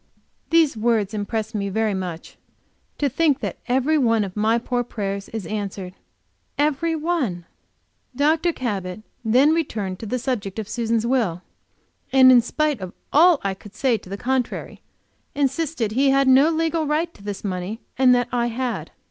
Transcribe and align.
These 0.49 0.75
words 0.75 1.13
impressed 1.13 1.53
me 1.53 1.69
very 1.69 1.93
much. 1.93 2.35
To 2.97 3.07
think 3.07 3.39
that 3.41 3.57
every 3.67 3.99
one 3.99 4.23
of 4.23 4.35
my 4.35 4.57
poor 4.57 4.83
prayers 4.83 5.29
is 5.29 5.45
answered! 5.45 5.93
Every 6.57 6.95
one! 6.95 7.45
Dr. 8.15 8.51
Cabot 8.51 9.03
then 9.23 9.53
returned 9.53 9.99
to 9.99 10.07
the 10.07 10.17
subject 10.17 10.57
of 10.57 10.67
Susan's 10.67 11.05
will, 11.05 11.43
and 12.11 12.31
in 12.31 12.41
spite 12.41 12.81
of 12.81 12.93
all 13.13 13.39
I 13.43 13.53
could 13.53 13.75
say 13.75 13.95
to 13.99 14.09
the 14.09 14.17
contrary, 14.17 14.81
insisted 15.35 15.91
that 15.91 15.95
he 15.95 16.09
had 16.09 16.27
no 16.27 16.49
legal 16.49 16.87
right 16.87 17.13
to 17.13 17.21
this 17.21 17.43
money, 17.43 17.79
and 17.95 18.15
that 18.15 18.27
I 18.31 18.47
had. 18.47 18.89